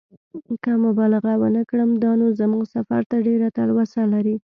[0.63, 4.35] که مبالغه ونه کړم دا نو زما سفر ته ډېره تلوسه لري.